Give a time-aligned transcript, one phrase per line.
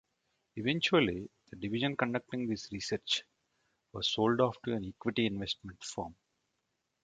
[0.55, 3.21] Eventually, the division conducting this research
[3.93, 6.15] was sold off to an equity investment firm.